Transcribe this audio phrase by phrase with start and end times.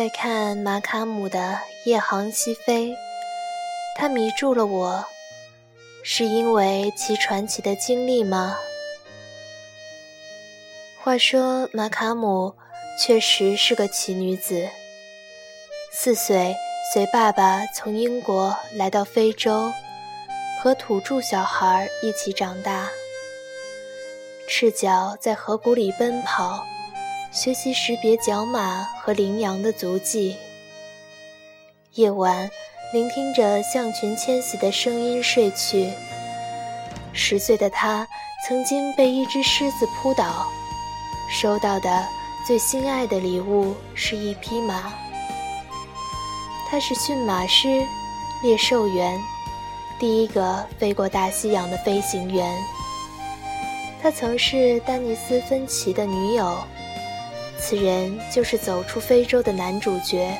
[0.00, 1.38] 在看马卡姆的
[1.84, 2.88] 《夜航西飞》，
[3.94, 5.04] 他迷住了我，
[6.02, 8.56] 是因为其传奇的经历吗？
[11.02, 12.54] 话说马卡姆
[12.98, 14.70] 确实是个奇女子，
[15.92, 16.56] 四岁
[16.94, 19.70] 随爸爸从英国来到非洲，
[20.62, 22.88] 和土著小孩一起长大，
[24.48, 26.64] 赤脚在河谷里奔跑。
[27.30, 30.36] 学习识别角马和羚羊的足迹。
[31.94, 32.50] 夜晚，
[32.92, 35.92] 聆听着象群迁徙的声音睡去。
[37.12, 38.06] 十岁的他
[38.44, 40.44] 曾经被一只狮子扑倒，
[41.30, 42.04] 收到的
[42.44, 44.92] 最心爱的礼物是一匹马。
[46.68, 47.80] 他是驯马师、
[48.42, 49.16] 猎兽员，
[50.00, 52.52] 第一个飞过大西洋的飞行员。
[54.02, 56.58] 他曾是丹尼斯·芬奇的女友。
[57.60, 60.34] 此人就是走出非洲的男主角。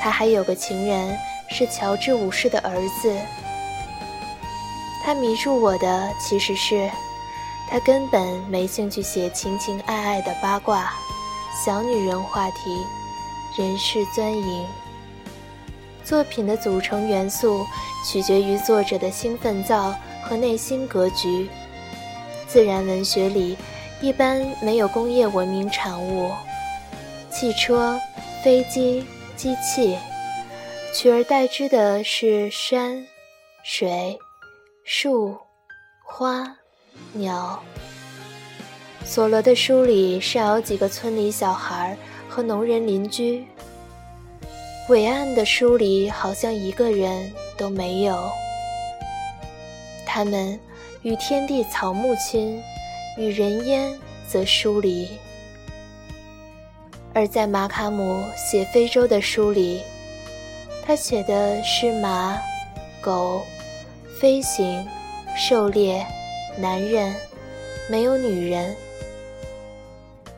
[0.00, 3.14] 他还有个情人，是乔治五世的儿子。
[5.04, 6.88] 他迷住我的其实是，
[7.68, 10.92] 他根本没兴趣写情情爱爱的八卦、
[11.64, 12.86] 小女人话题、
[13.58, 14.66] 人世钻营。
[16.04, 17.66] 作品的组成元素
[18.06, 21.48] 取决于作者的兴奋躁和内心格局。
[22.46, 23.56] 自然文学里。
[24.02, 26.30] 一般没有工业文明产物，
[27.30, 28.00] 汽车、
[28.42, 29.04] 飞机、
[29.36, 29.98] 机器，
[30.94, 33.06] 取而代之的是山、
[33.62, 34.18] 水、
[34.84, 35.36] 树、
[36.02, 36.56] 花、
[37.12, 37.62] 鸟。
[39.04, 41.94] 索罗的书里少有几个村里小孩
[42.26, 43.44] 和农人邻居，
[44.88, 48.30] 伟岸的书里好像一个人都没有。
[50.06, 50.58] 他们
[51.02, 52.62] 与天地草木亲。
[53.20, 53.92] 与人烟
[54.26, 55.06] 则疏离，
[57.12, 59.82] 而在马卡姆写非洲的书里，
[60.86, 62.40] 他写的是马、
[63.02, 63.42] 狗、
[64.18, 64.82] 飞行、
[65.36, 66.02] 狩猎、
[66.56, 67.14] 男人，
[67.90, 68.74] 没有女人。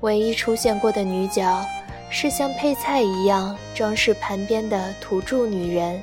[0.00, 1.64] 唯一出现过的女角
[2.10, 6.02] 是像配菜一样装饰盘边的土著女人，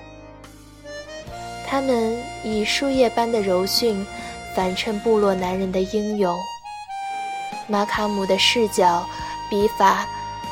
[1.68, 4.06] 她们以树叶般的柔驯。
[4.54, 6.38] 反衬部落男人的英勇。
[7.72, 9.08] 马卡姆的视角、
[9.50, 10.06] 笔法，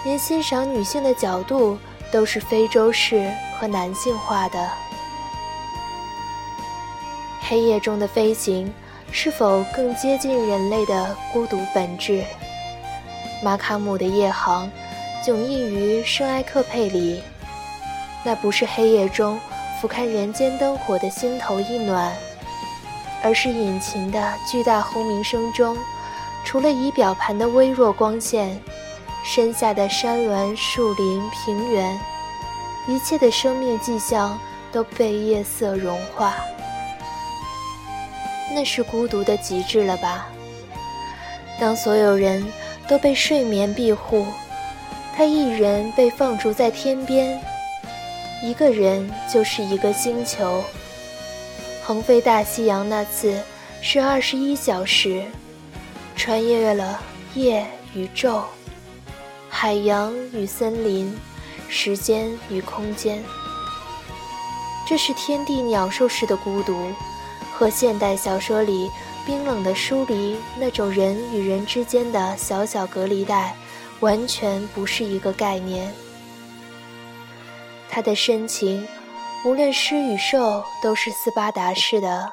[0.06, 1.78] 连欣赏女性的角度
[2.14, 4.70] 都是非洲式和男性化的。
[7.42, 8.74] 黑夜中的飞行，
[9.12, 12.24] 是否更接近人类的孤独本质？
[13.44, 14.72] 马卡姆的夜航，
[15.22, 17.22] 迥异于圣埃克佩里，
[18.24, 19.38] 那不是黑夜中
[19.82, 22.16] 俯瞰人间灯火的心头一暖。
[23.22, 25.78] 而是引擎的巨大轰鸣声中，
[26.44, 28.60] 除了仪表盘的微弱光线，
[29.24, 32.00] 身下的山峦、树林、平原，
[32.88, 34.40] 一切的生命迹象
[34.72, 36.36] 都被夜色融化。
[38.54, 40.28] 那是孤独的极致了吧？
[41.60, 42.44] 当所有人
[42.88, 44.26] 都被睡眠庇护，
[45.16, 47.40] 他一人被放逐在天边，
[48.42, 50.64] 一个人就是一个星球。
[51.84, 53.40] 横飞大西洋那次
[53.82, 55.24] 是二十一小时，
[56.20, 57.02] 穿越了
[57.34, 57.66] 夜
[57.96, 58.44] 与昼、
[59.50, 61.18] 海洋与森林、
[61.70, 63.24] 时间与空间。
[64.86, 66.92] 这是天地鸟兽式的孤独，
[67.54, 68.92] 和现代小说里
[69.26, 73.56] 冰冷的疏离那种人与人之间的小小隔离带，
[74.02, 75.90] 完全不是一个概念。
[77.90, 78.86] 他的深情。
[79.46, 82.30] 无论狮与兽，都是斯巴达式的。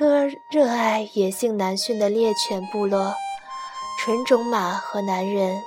[0.00, 3.14] 特热爱野性难驯的猎犬部落，
[3.98, 5.60] 纯种马和男人。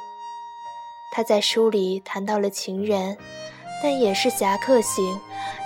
[1.12, 3.16] 他在书里谈到了情人，
[3.84, 5.06] 但也是侠客型，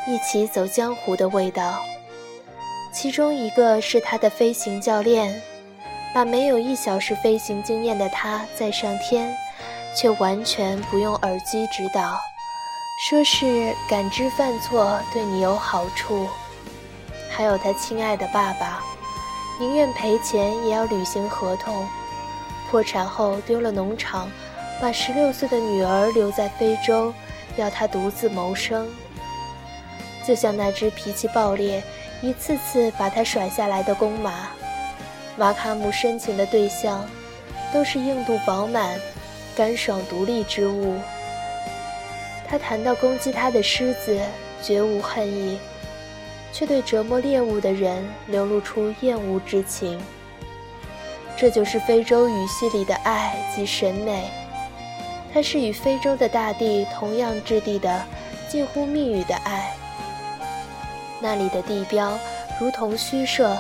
[0.06, 1.82] 一起走江湖的味道。
[2.94, 5.42] 其中一个是他的飞行教练，
[6.14, 9.34] 把没有一小时飞行经验的他载上天，
[9.96, 12.20] 却完全不用耳机指导。
[13.10, 16.28] 说是感知犯错对你有好处，
[17.30, 18.84] 还有他亲爱的爸爸，
[19.60, 21.86] 宁愿赔钱也要履行合同。
[22.70, 24.30] 破产后丢了农场，
[24.82, 27.14] 把十六岁的女儿留在非洲，
[27.56, 28.88] 要他独自谋生。
[30.26, 31.82] 就像那只脾气暴烈、
[32.22, 34.50] 一次次把他甩下来的公马，
[35.38, 37.06] 马卡姆深情的对象，
[37.72, 39.00] 都是硬度饱满、
[39.56, 41.00] 干爽独立之物。
[42.50, 44.20] 他谈到攻击他的狮子，
[44.62, 45.58] 绝无恨意，
[46.58, 50.02] 却对折磨猎物的人流露出厌恶之情。
[51.38, 54.28] 这就是非洲语系里的爱及审美。
[55.32, 58.04] 它是与非洲的大地同样质地的，
[58.50, 59.72] 近乎密语的爱。
[61.20, 62.18] 那里的地标
[62.60, 63.56] 如同虚设，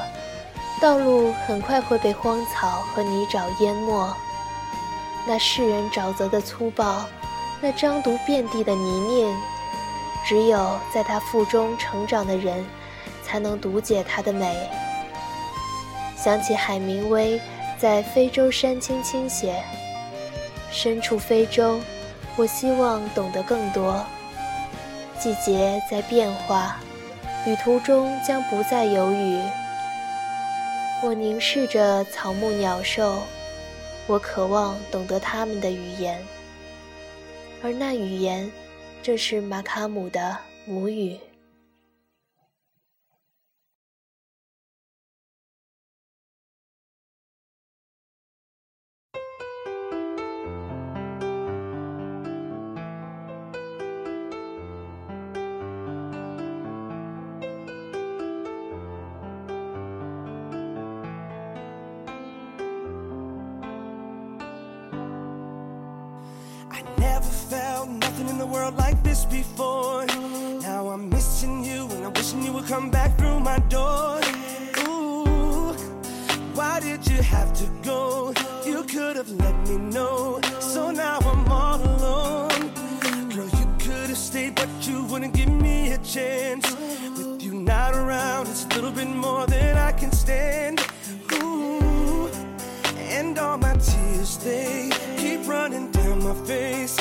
[0.81, 4.11] 道路很快会被荒草和泥沼淹没。
[5.27, 7.05] 那世人沼泽的粗暴，
[7.61, 9.31] 那张毒遍地的泥泞，
[10.25, 12.65] 只有在它腹中成长的人，
[13.27, 14.69] 才能读解它的美。
[16.15, 17.39] 想起海明威
[17.77, 19.61] 在《非洲山青》倾写。
[20.71, 21.79] 身处非洲，
[22.37, 24.03] 我希望懂得更多。
[25.19, 26.77] 季节在变化，
[27.45, 29.41] 旅途中将不再有雨。
[31.03, 33.23] 我凝视着草木鸟兽，
[34.07, 36.19] 我渴望懂得它们的语言，
[37.61, 38.49] 而那语言
[39.03, 41.17] 正是马卡姆的母语。
[68.47, 70.05] World like this before.
[70.61, 74.19] Now I'm missing you and I'm wishing you would come back through my door.
[74.87, 75.73] Ooh,
[76.57, 78.33] why did you have to go?
[78.65, 80.39] You could have let me know.
[80.59, 82.71] So now I'm all alone.
[83.33, 86.65] Girl, you could have stayed, but you wouldn't give me a chance.
[87.17, 90.79] With you not around, it's a little bit more than I can stand.
[91.33, 92.29] Ooh,
[93.17, 96.96] and all my tears, they keep running down my face.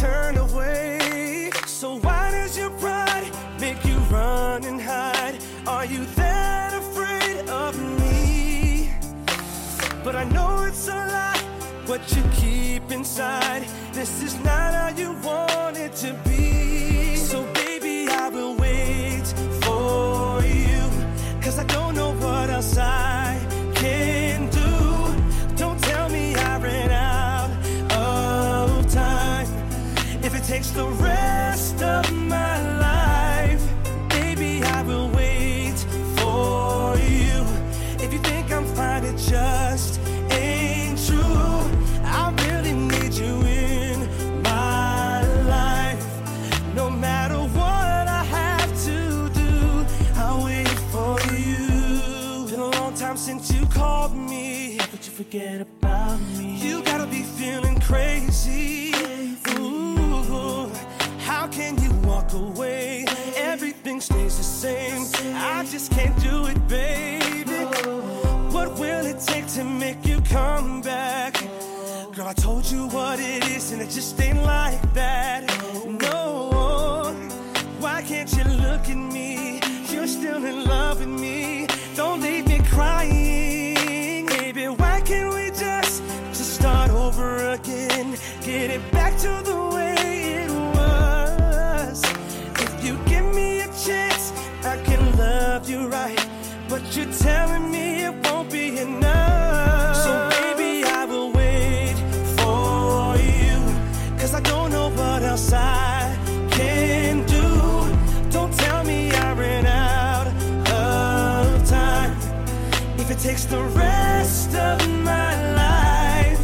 [0.00, 1.50] Turn away?
[1.66, 3.30] So why does your pride
[3.60, 5.38] make you run and hide?
[5.66, 8.90] Are you that afraid of me?
[10.04, 11.42] But I know it's a lie,
[11.86, 13.66] what you keep inside.
[13.92, 17.16] This is not how you want it to be.
[17.16, 19.26] So baby, I will wait
[19.62, 20.82] for you.
[21.42, 23.21] Cause I don't know what else I
[30.74, 33.62] the rest of my life.
[34.08, 35.76] Baby, I will wait
[36.16, 37.44] for you.
[38.02, 41.60] If you think I'm fine, it just ain't true.
[42.04, 46.06] I really need you in my life.
[46.74, 49.86] No matter what I have to do,
[50.16, 52.46] I'll wait for you.
[52.48, 54.78] Been a long time since you called me.
[54.78, 56.56] How could you forget about me?
[56.56, 59.21] You gotta be feeling crazy
[61.48, 63.04] can you walk away?
[63.36, 65.06] Everything stays the same.
[65.34, 67.64] I just can't do it, baby.
[68.54, 71.34] What will it take to make you come back?
[72.14, 75.51] Girl, I told you what it is, and it just ain't like that.
[95.52, 96.26] Love you right,
[96.66, 99.96] but you're telling me it won't be enough.
[99.96, 101.94] So baby, I will wait
[102.38, 103.58] for you,
[104.18, 106.16] cause I don't know what else I
[106.50, 107.48] can do.
[108.30, 110.28] Don't tell me I ran out
[110.72, 112.16] of time.
[112.96, 114.78] If it takes the rest of
[115.10, 115.32] my
[115.64, 116.42] life,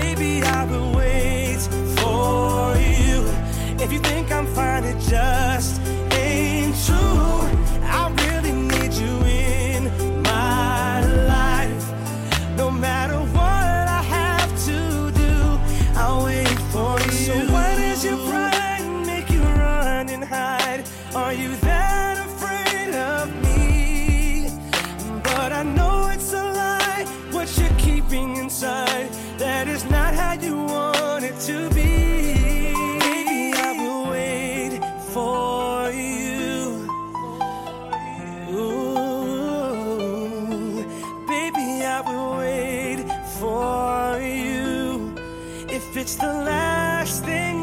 [0.00, 1.60] baby, I will wait
[1.98, 3.18] for you.
[3.84, 5.75] If you think I'm fine, it just
[41.26, 42.00] baby, I
[42.38, 43.00] wait
[43.38, 45.14] for you.
[45.68, 47.55] If it's the last thing